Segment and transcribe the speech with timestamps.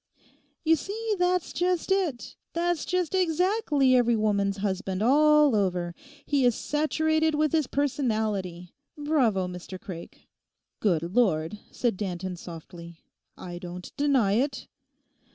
[0.65, 2.35] 'You see, that's just it!
[2.53, 5.93] That's just exactly every woman's husband all over;
[6.25, 8.73] he is saturated with his personality.
[8.97, 10.27] Bravo, Mr Craik!'
[10.79, 12.97] 'Good Lord,' said Danton softly.
[13.37, 14.67] 'I don't deny it!